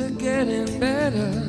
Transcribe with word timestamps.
It 0.00 0.16
getting 0.16 0.78
better? 0.78 1.47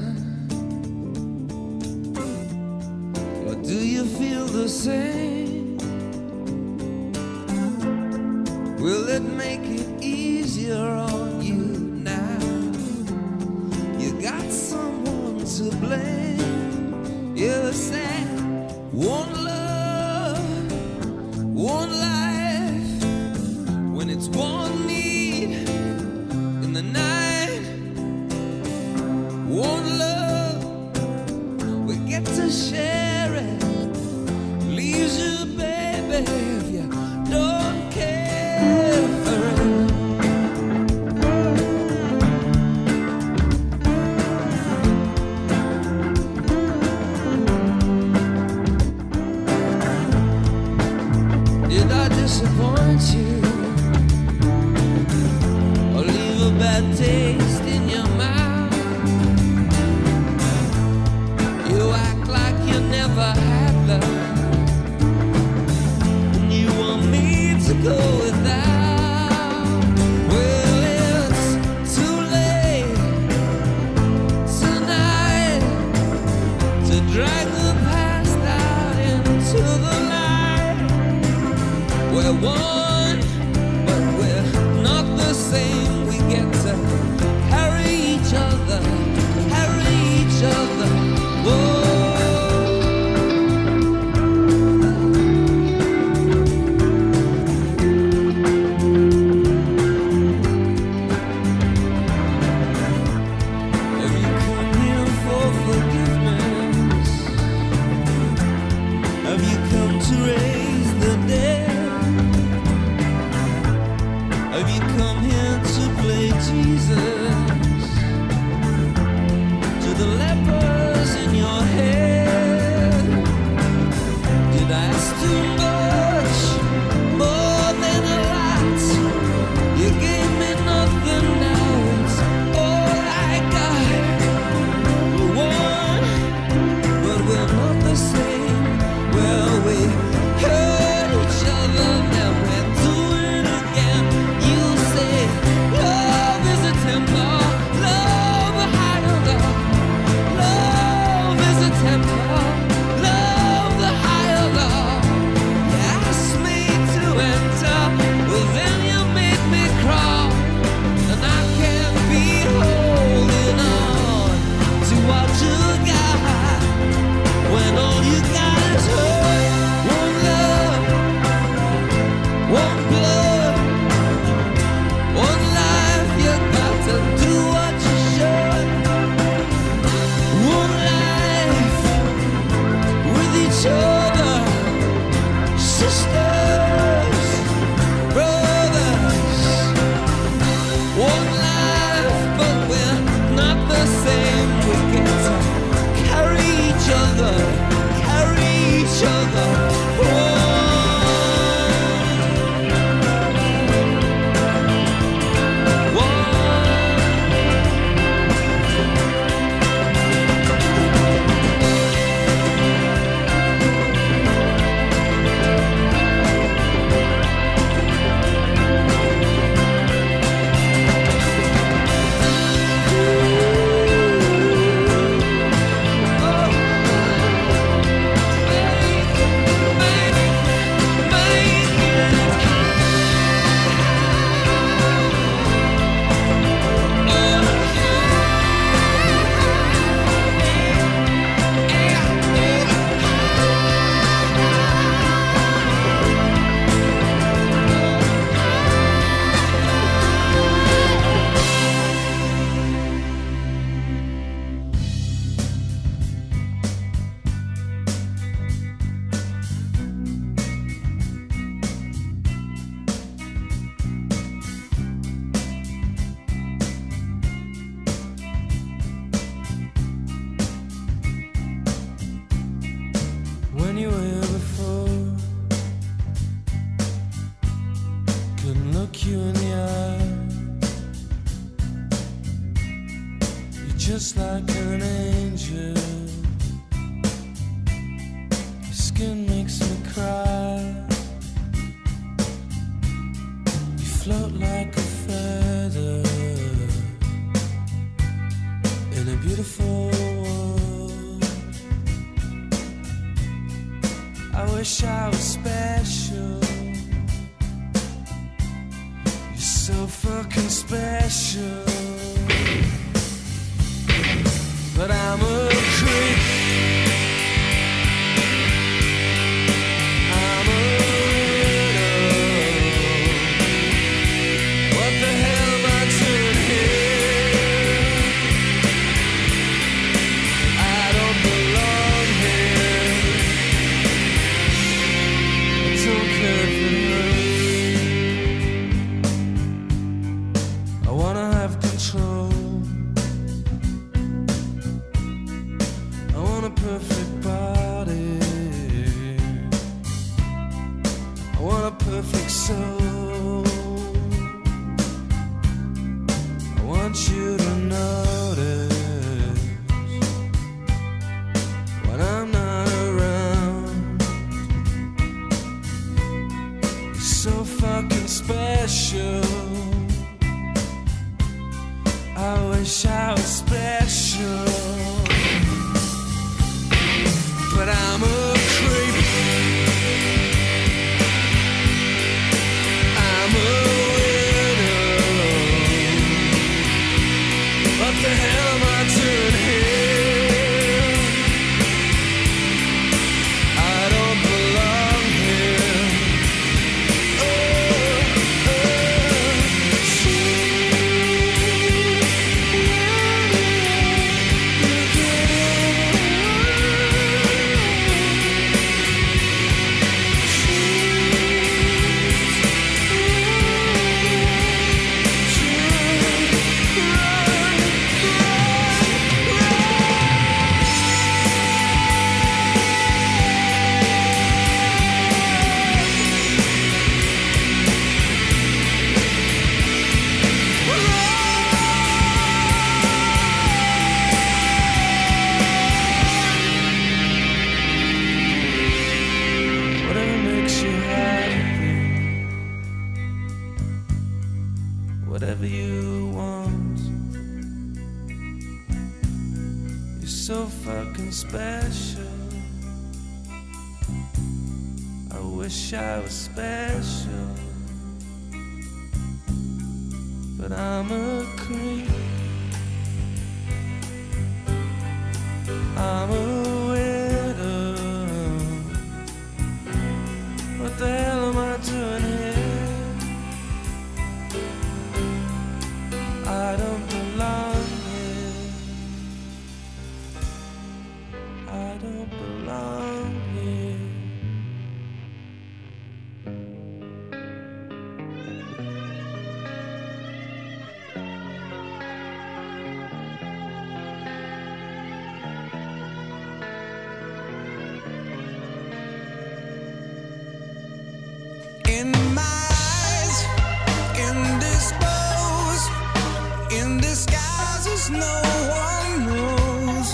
No 507.92 508.22
one 508.64 509.06
knows. 509.08 509.92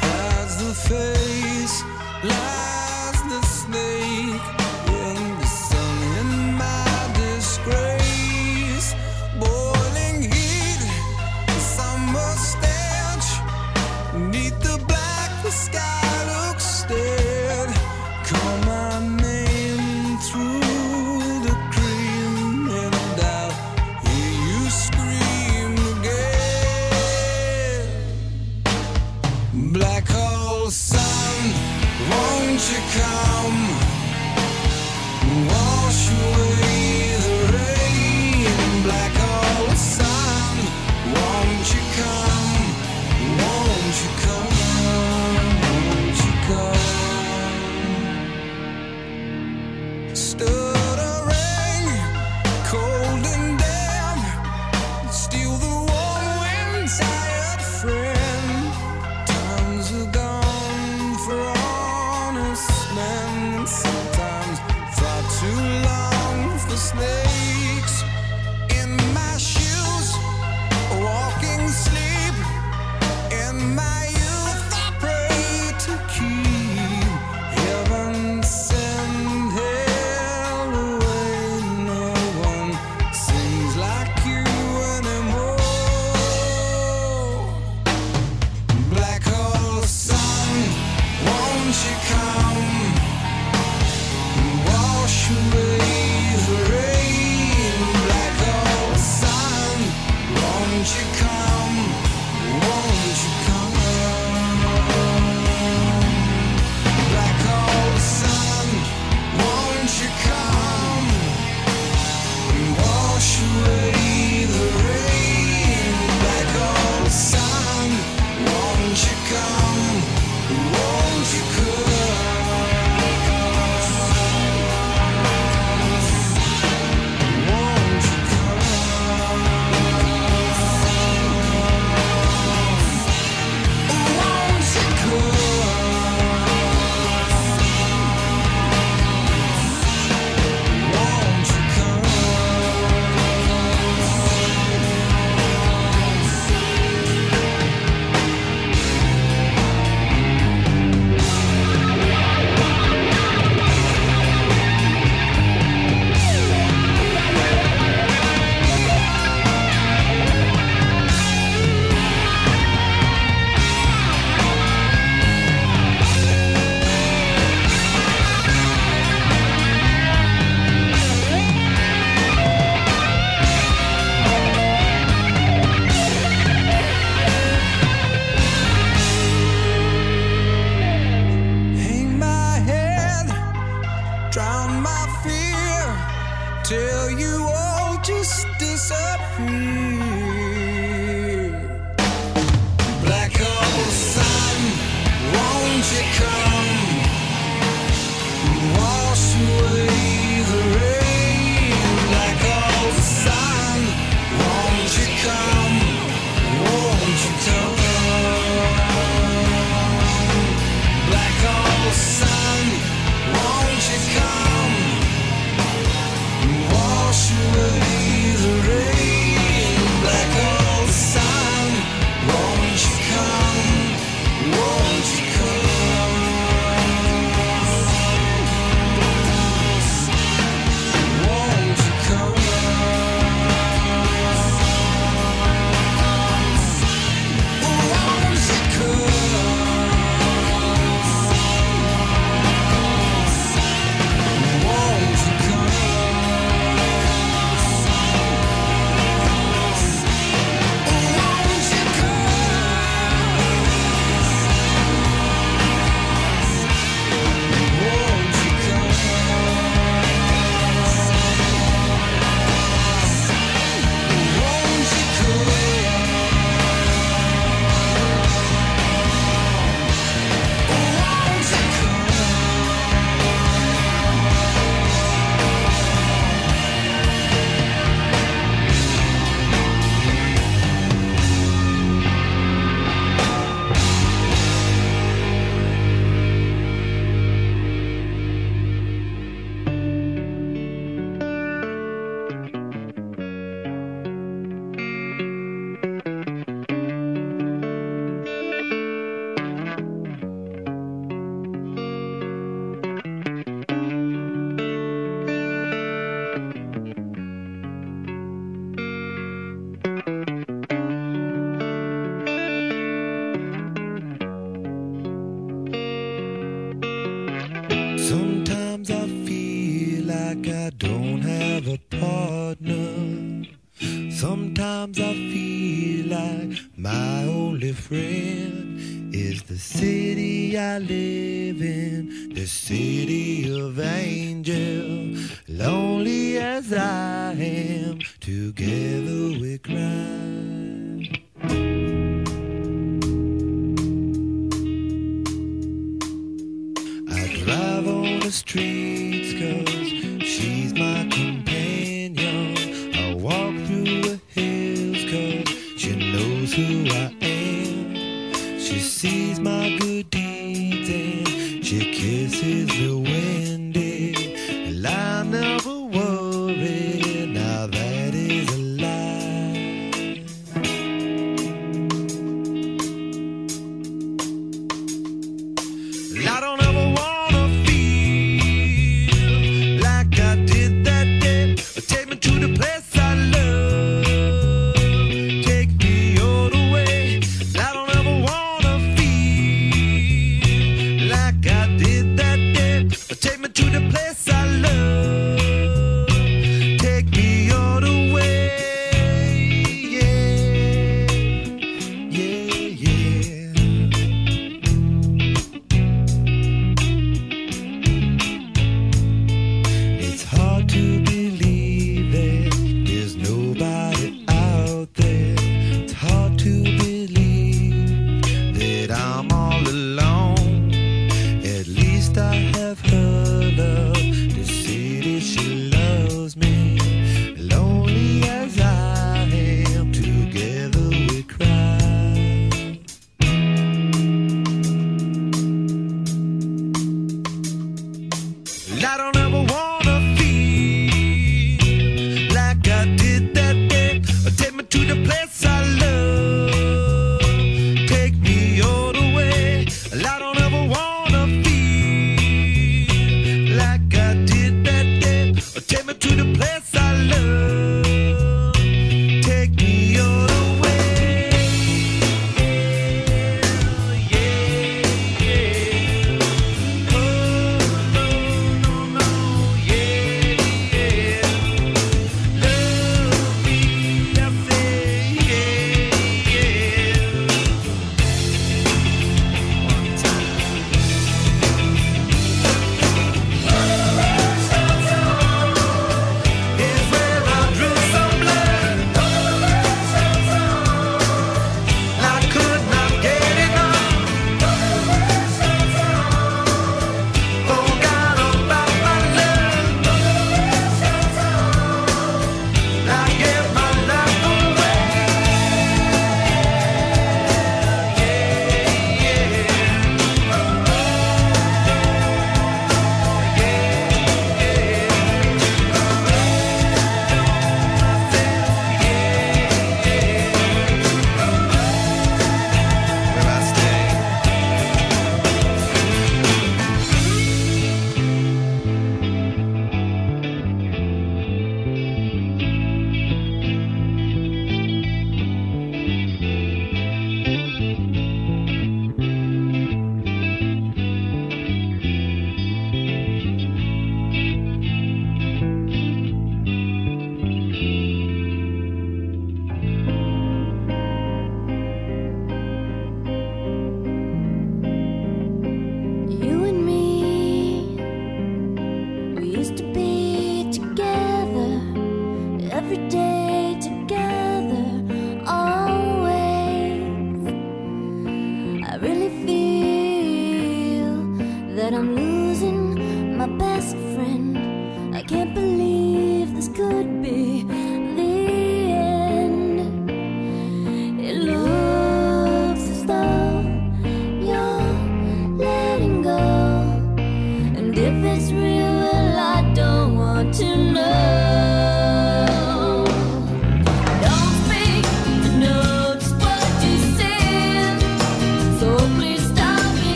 Hides 0.00 0.56
the 0.64 0.74
face, 0.74 1.82
lies 2.24 2.67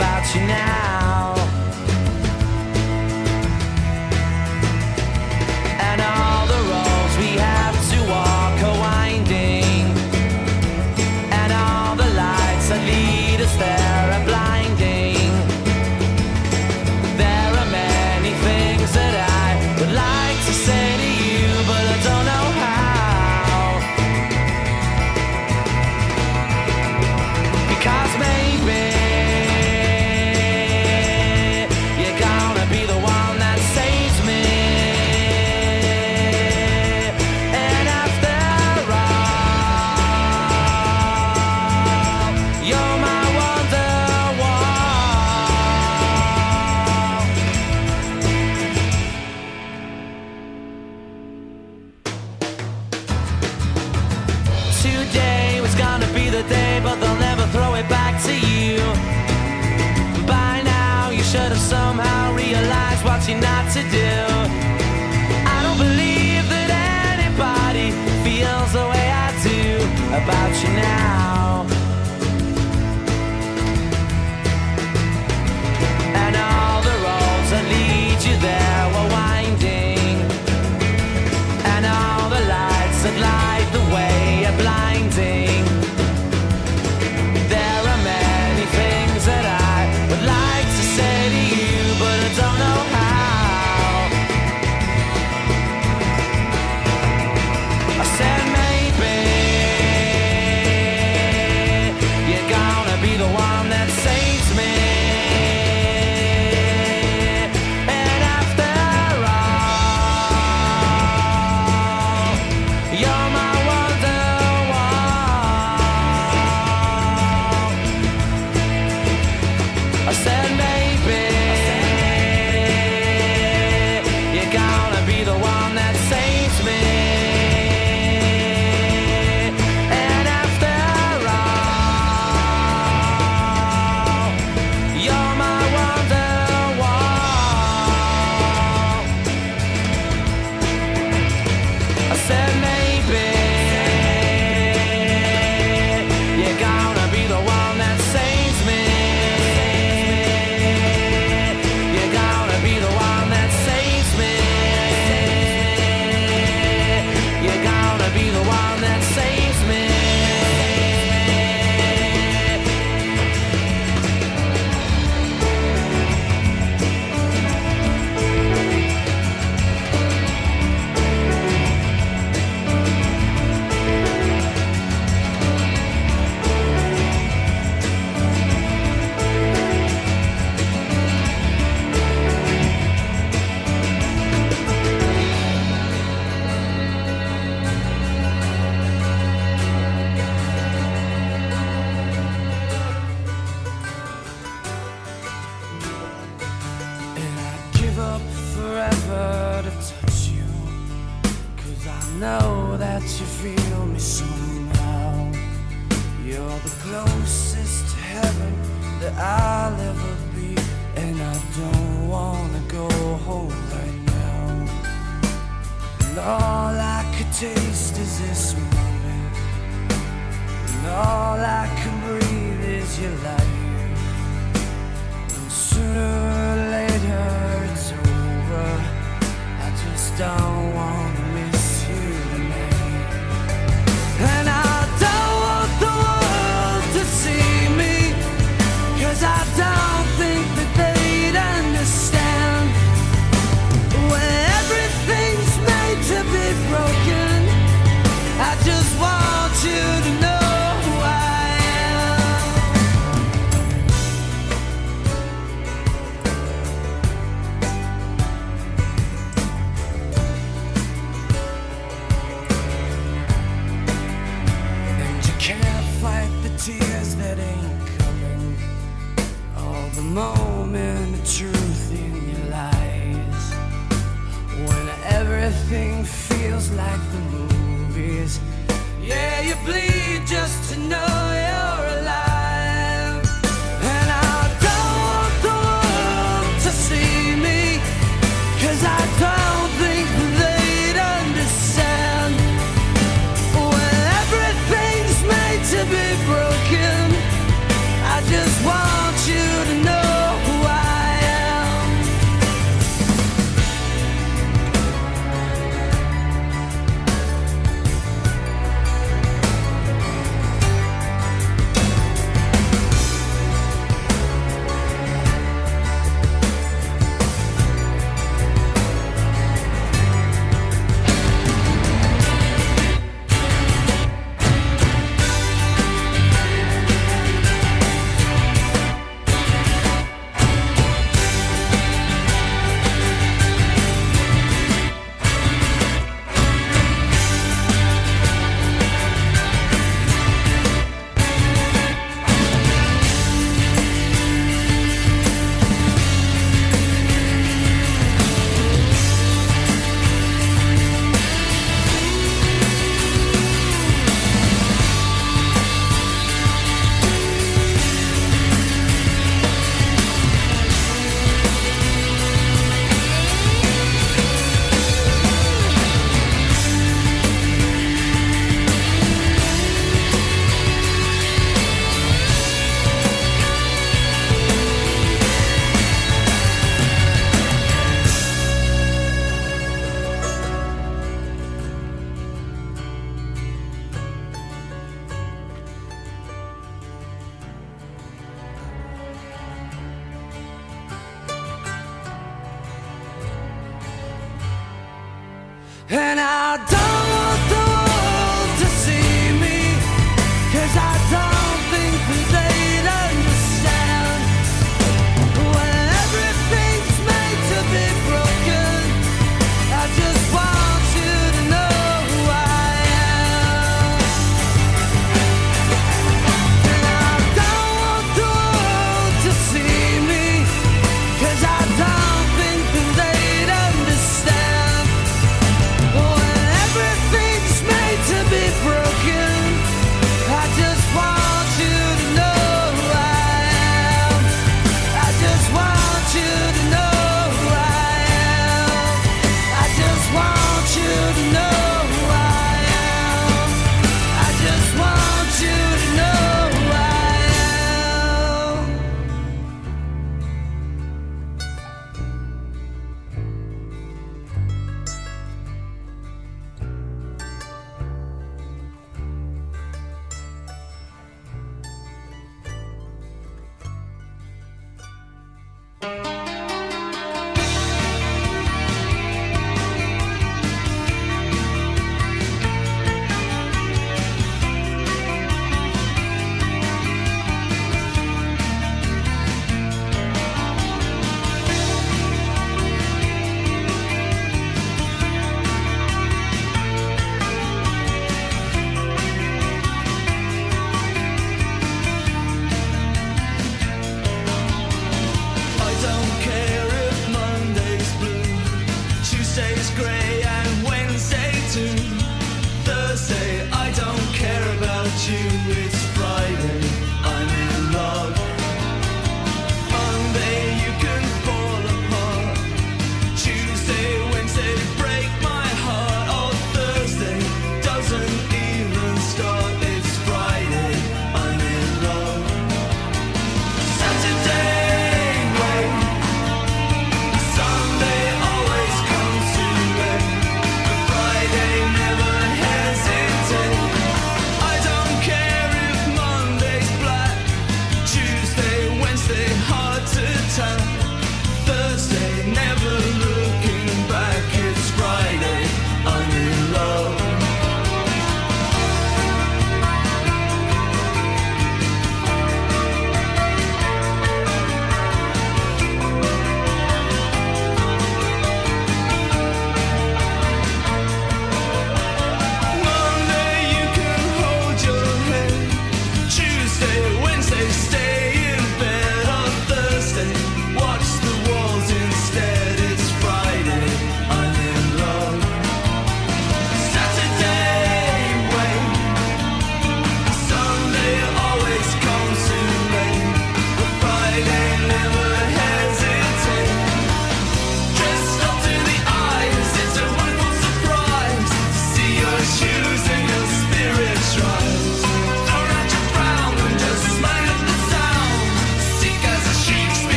about 0.00 0.34
you 0.34 0.40
now. 0.46 1.19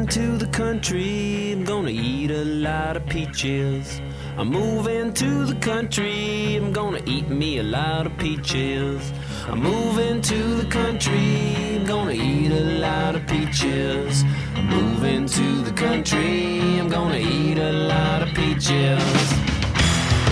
to 0.08 0.38
the 0.38 0.50
country, 0.52 1.52
I'm 1.52 1.64
gonna 1.64 1.90
eat 1.90 2.32
a 2.32 2.44
lot 2.44 2.98
of 2.98 3.06
peaches. 3.06 4.02
I'm 4.36 4.48
moving 4.48 5.14
to 5.14 5.46
the 5.46 5.56
country, 5.56 6.56
I'm 6.56 6.74
gonna 6.74 7.02
eat 7.06 7.30
me 7.30 7.60
a 7.60 7.64
lot 7.64 8.08
of 8.08 8.18
peaches. 8.18 9.14
I'm 9.46 9.62
moving 9.62 10.22
to 10.22 10.56
the 10.56 10.66
country, 10.70 11.76
I'm 11.76 11.86
gonna 11.86 12.14
eat 12.14 12.52
a 12.52 12.80
lot 12.80 13.16
of 13.16 13.28
peaches. 13.28 14.24
I'm 14.56 14.68
moving 14.68 15.26
to 15.28 15.62
the 15.62 15.72
country, 15.72 16.80
I'm 16.80 16.88
gonna 16.88 17.18
eat 17.18 17.58
a 17.58 17.74
lot 17.74 18.22
of 18.22 18.30
peaches. 18.30 19.04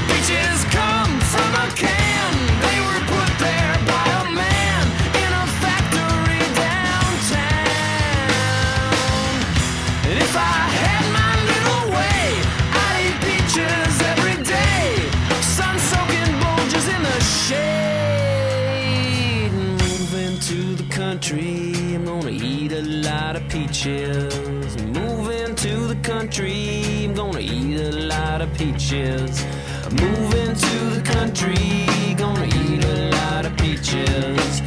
Peaches 0.07 0.63
come 0.71 1.19
from 1.19 1.53
a 1.55 1.71
can. 1.75 2.00
peaches. 23.81 24.77
Moving 24.83 25.55
to 25.55 25.87
the 25.87 25.97
country, 26.03 27.05
I'm 27.05 27.15
gonna 27.15 27.39
eat 27.39 27.79
a 27.79 27.91
lot 27.91 28.41
of 28.41 28.53
peaches. 28.53 29.43
Moving 29.89 30.53
to 30.53 30.79
the 30.95 31.01
country, 31.03 32.15
gonna 32.15 32.45
eat 32.45 32.85
a 32.85 33.09
lot 33.09 33.45
of 33.47 33.57
peaches. 33.57 34.61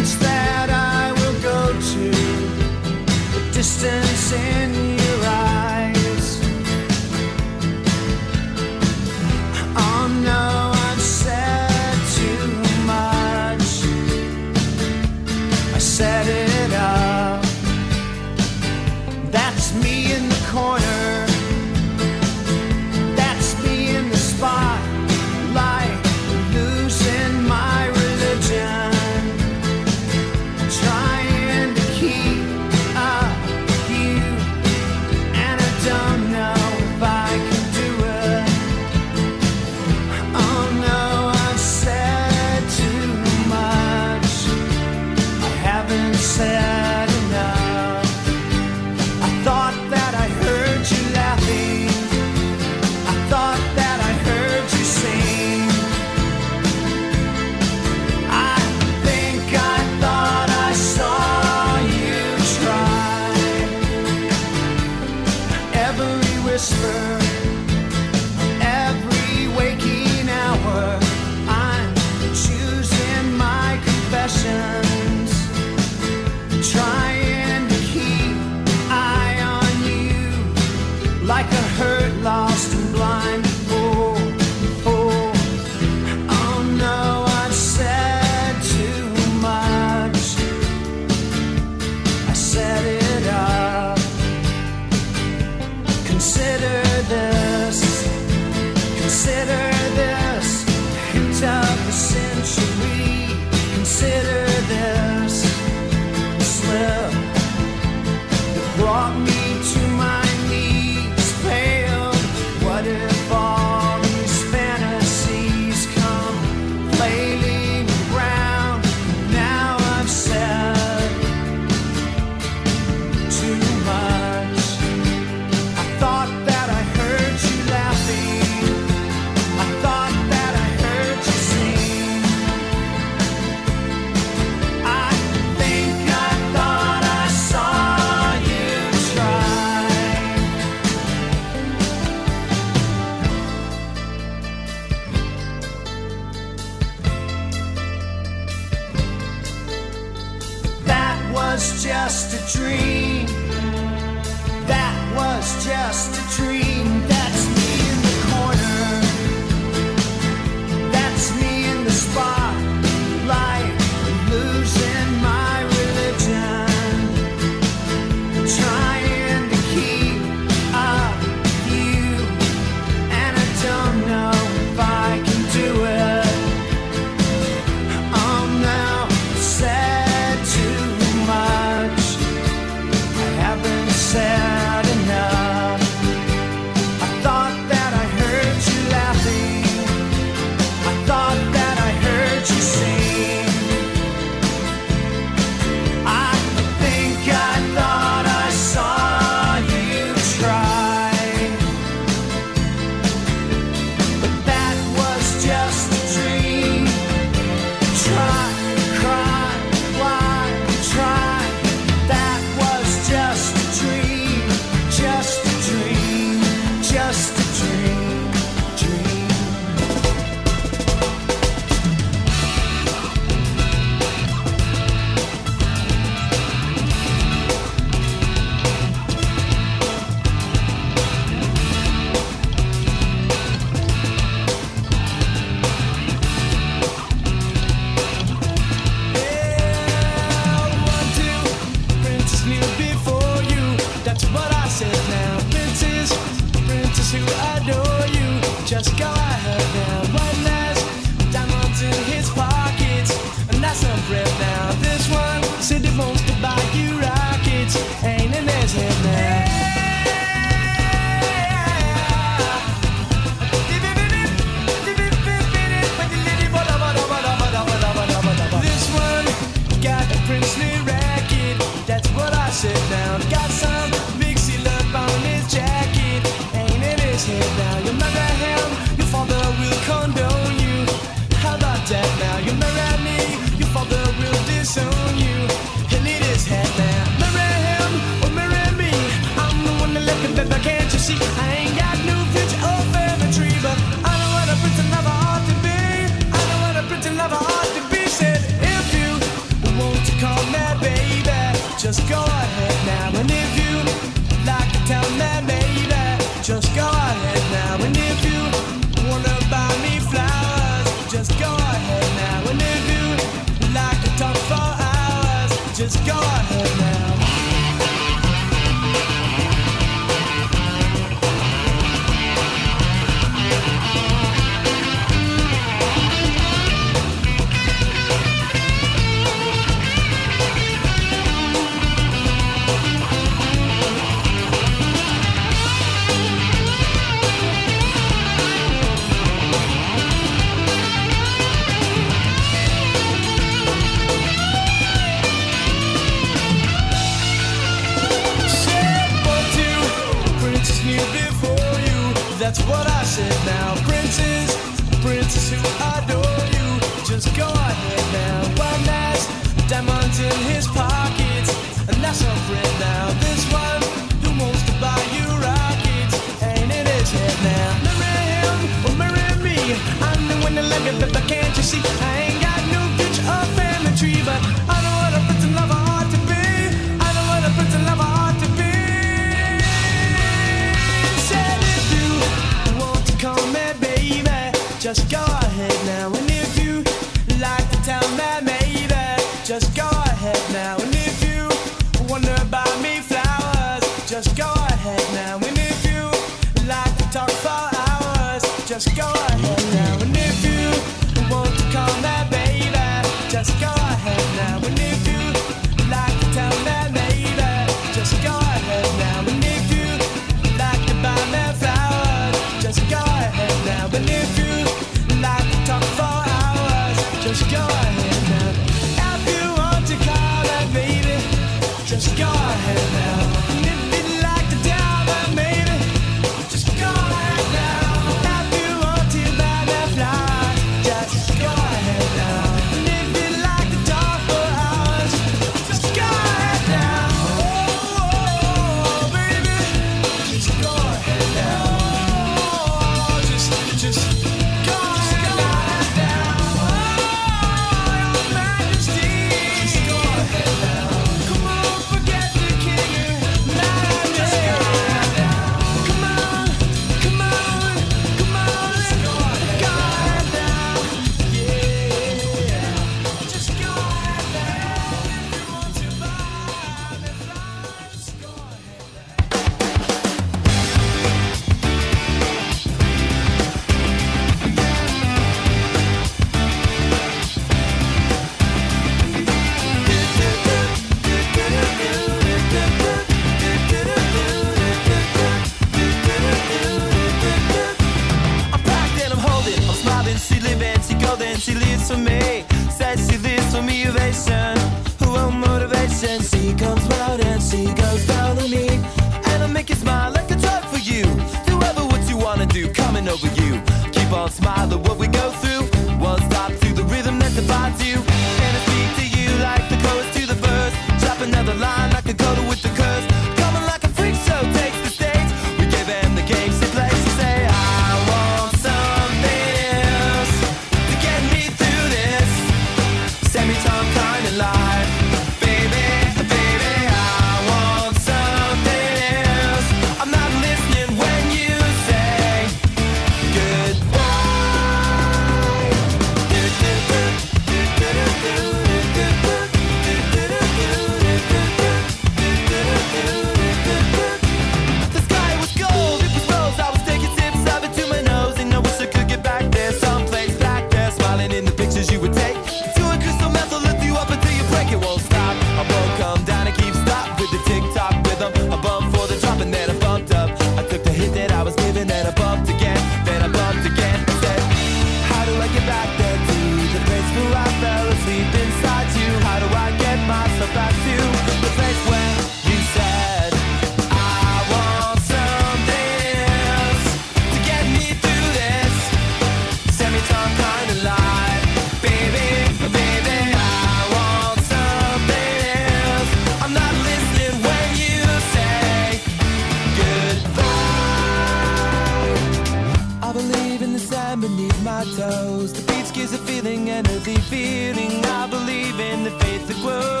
and 596.45 596.69
energy, 596.69 597.15
feeling. 597.29 598.03
I 598.05 598.27
believe 598.27 598.79
in 598.79 599.03
the 599.03 599.11
faith 599.11 599.47
that 599.47 599.57
grows. 599.61 600.00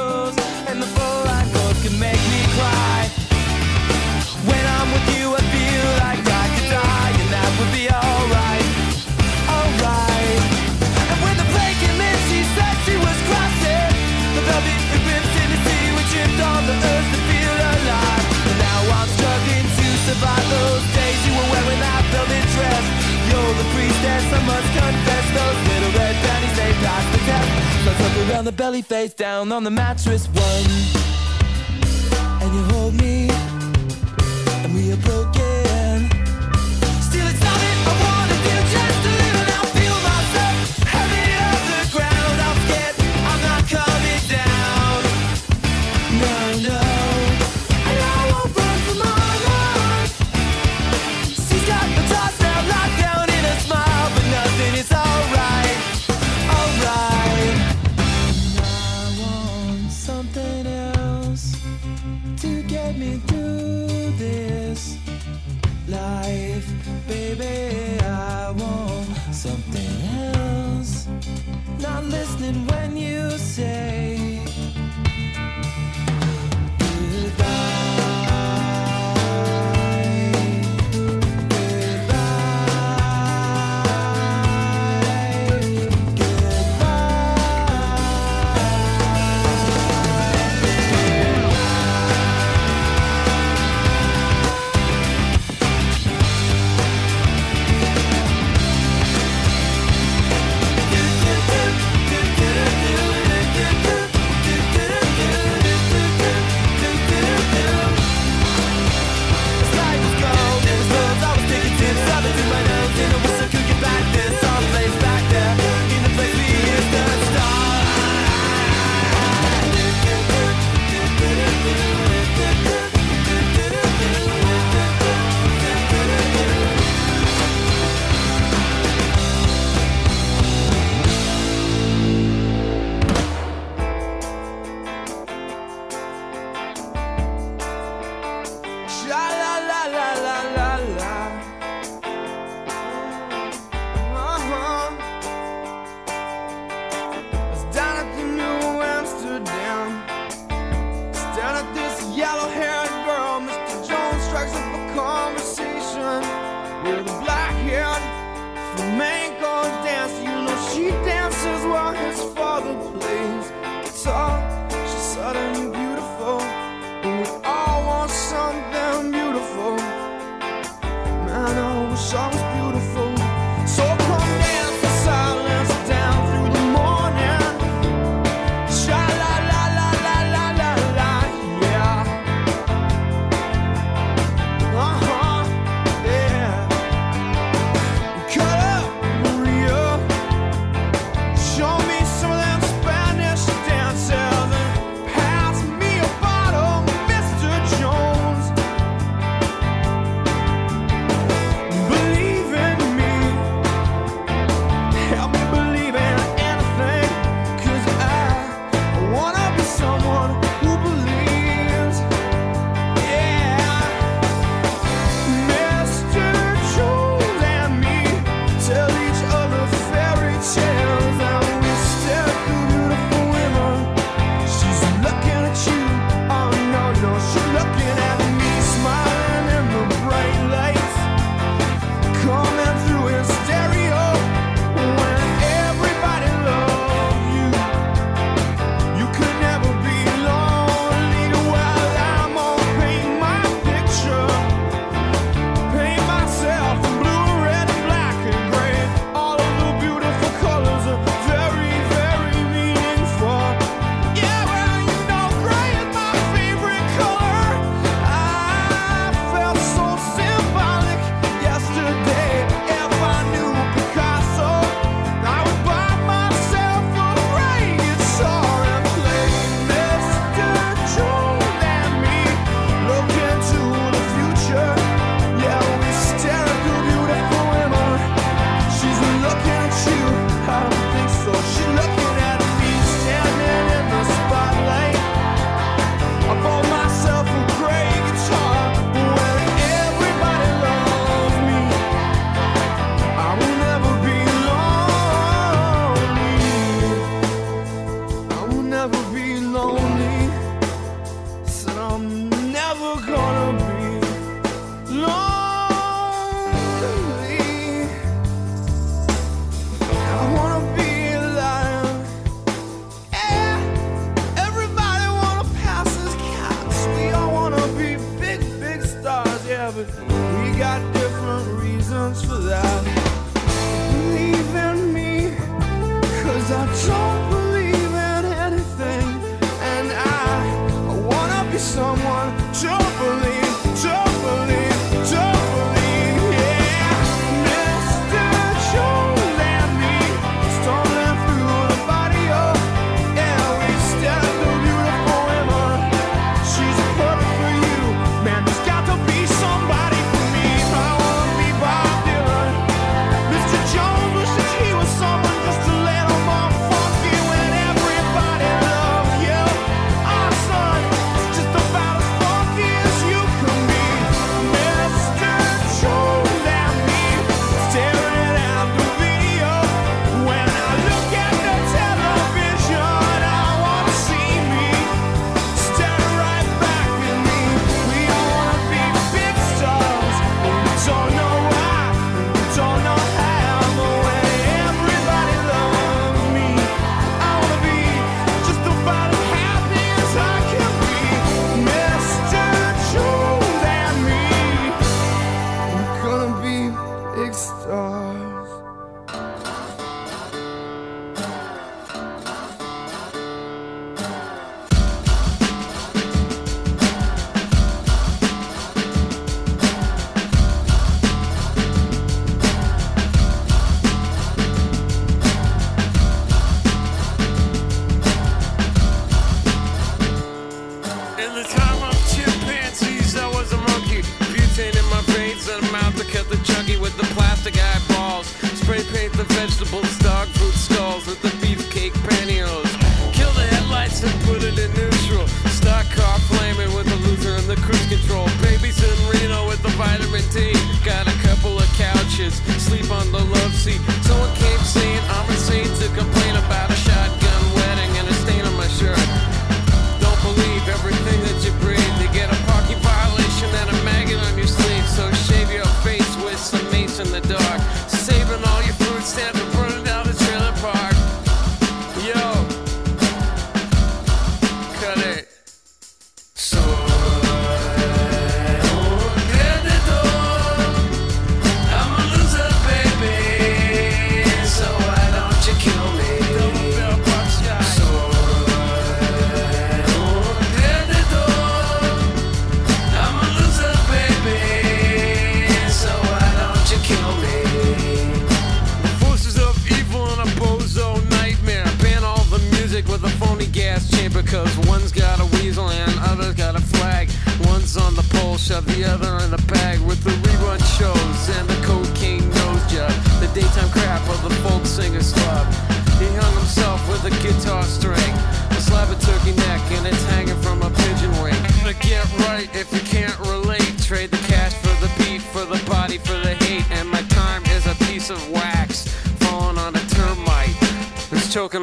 around 28.29 28.45
the 28.45 28.51
belly 28.51 28.81
face 28.81 29.13
down 29.13 29.51
on 29.51 29.63
the 29.63 29.71
mattress 29.71 30.27
one. 30.27 30.65
And 32.41 32.53
you 32.53 32.63
hold 32.73 32.93
me 32.93 33.29
and 34.63 34.73
we 34.73 34.91
are 34.91 34.97
broken. 34.97 35.50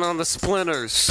on 0.02 0.16
the 0.16 0.24
splinters. 0.24 1.10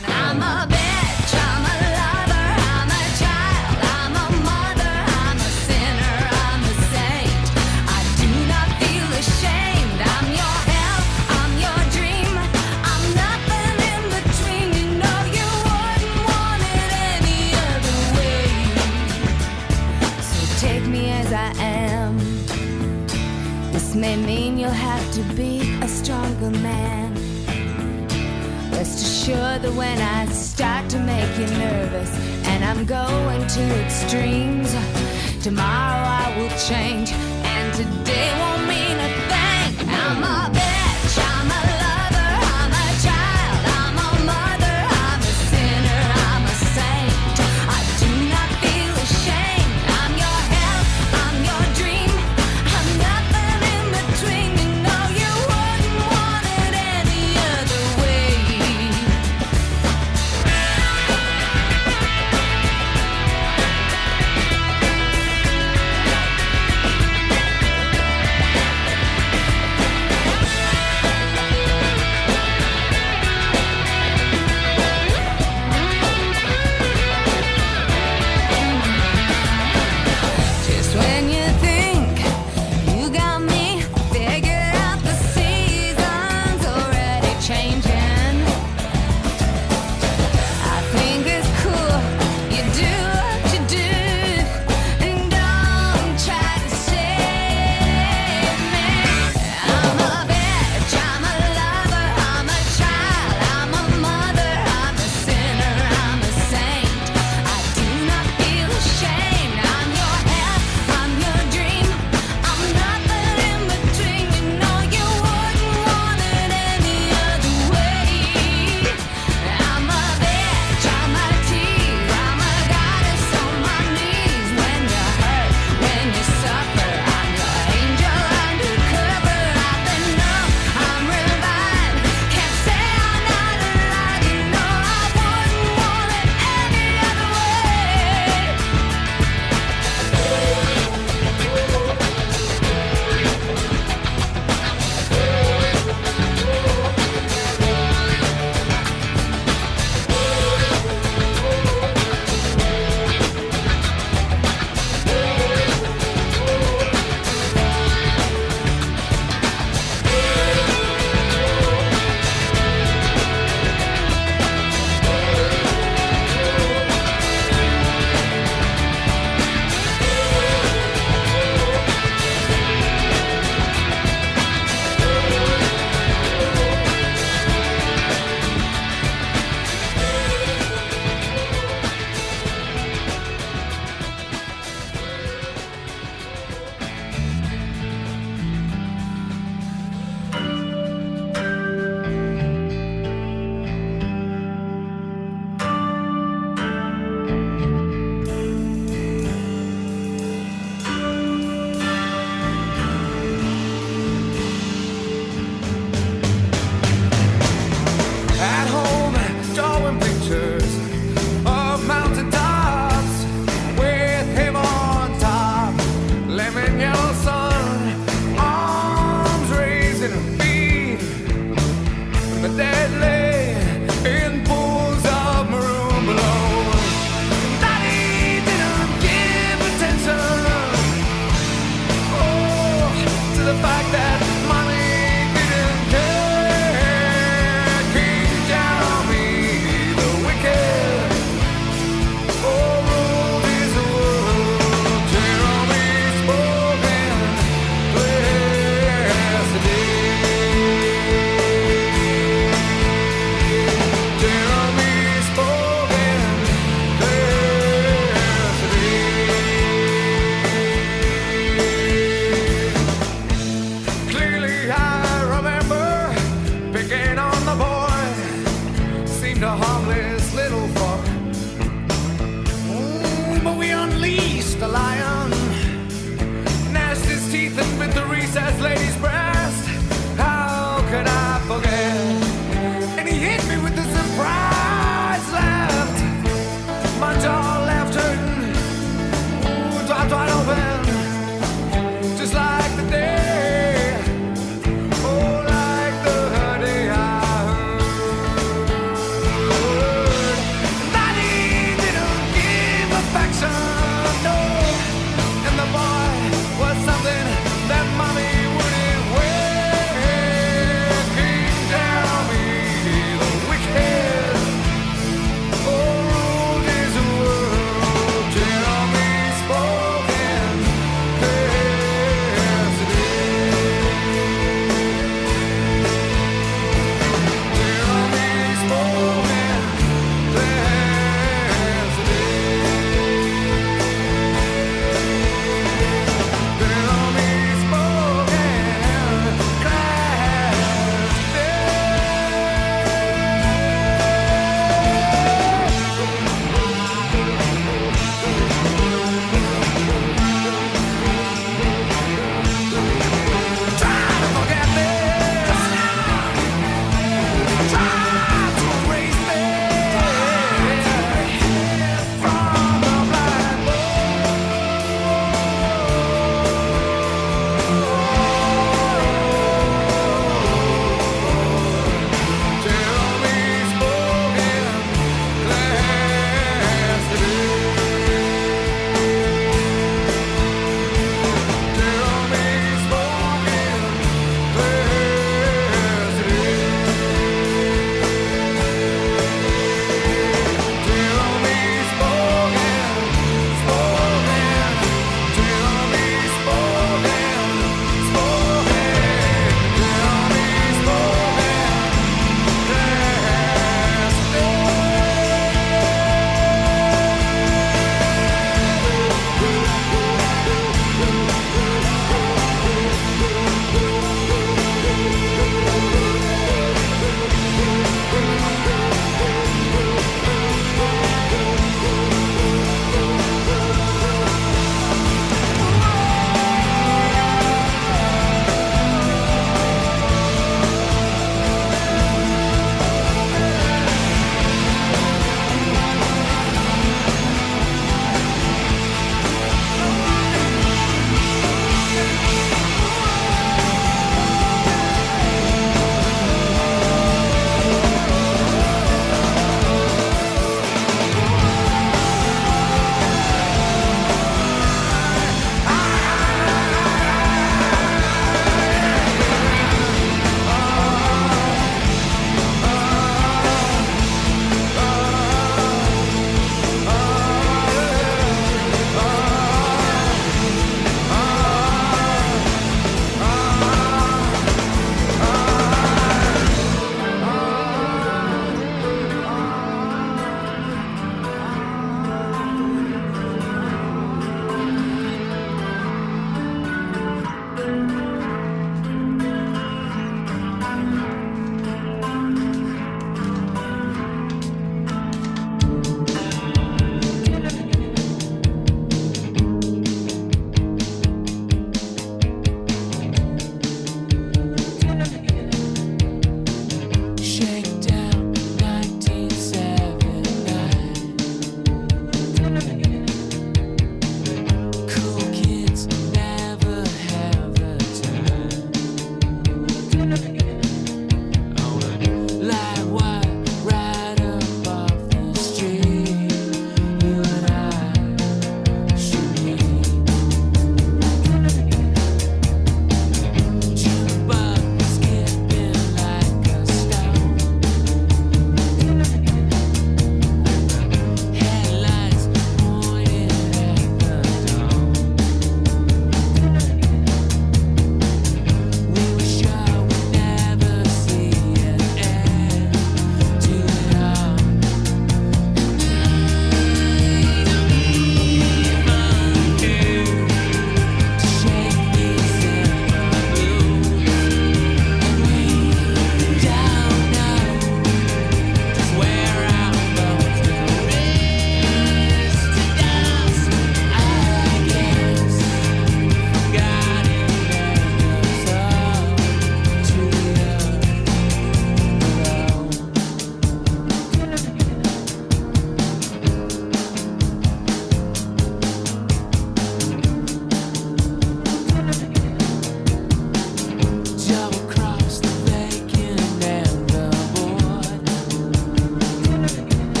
when 29.81 29.99
I 29.99 30.27
start 30.27 30.91
to 30.91 30.99
make 30.99 31.31
you 31.39 31.47
nervous 31.57 32.11
and 32.49 32.63
I'm 32.63 32.85
going 32.85 33.41
to 33.55 33.63
extremes. 33.83 34.71
Tomorrow 35.43 36.03
I 36.23 36.25
will 36.37 36.53
change 36.69 37.09
and 37.55 37.73
today 37.73 38.40